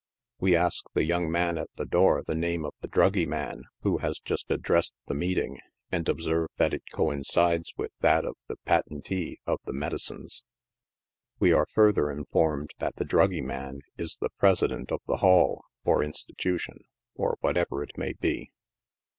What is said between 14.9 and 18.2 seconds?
of the hall, or institution, or whatever it may